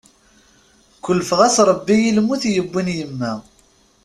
Kulfeɣ-as 1.03 1.57
Rebbi 1.69 1.95
i 2.03 2.11
lmut 2.17 2.43
yuwin 2.55 2.87
yemma. 2.97 3.31